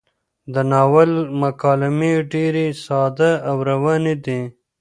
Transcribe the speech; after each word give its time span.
د 0.53 0.55
ناول 0.71 1.11
مکالمې 1.41 2.13
ډېرې 2.31 2.67
ساده 2.85 3.31
او 3.49 3.55
روانې 3.69 4.15
دي. 4.25 4.41